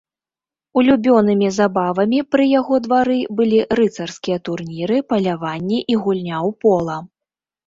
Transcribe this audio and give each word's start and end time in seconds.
Улюблёнымі 0.81 1.49
забавамі 1.57 2.19
пры 2.35 2.47
яго 2.59 2.79
двары 2.85 3.19
былі 3.41 3.59
рыцарскія 3.81 4.37
турніры, 4.51 4.97
паляванне 5.11 5.79
і 5.95 6.01
гульня 6.07 6.37
ў 6.47 6.51
пола. 6.67 6.97